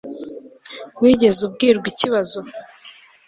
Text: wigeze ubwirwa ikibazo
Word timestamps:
wigeze 1.01 1.39
ubwirwa 1.47 1.87
ikibazo 1.93 2.39